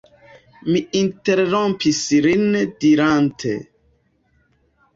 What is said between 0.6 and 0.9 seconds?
Mi